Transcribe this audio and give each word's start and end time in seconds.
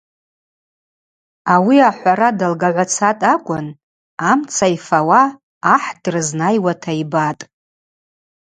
Ауи 1.53 1.77
ахӏвара 1.89 2.29
далгагӏвацатӏ 2.39 3.25
акӏвын 3.33 3.67
амца 4.29 4.67
йфауа 4.75 5.21
ахӏ 5.75 5.89
дрызнайуа 6.03 6.73
йбатӏ. 7.01 7.41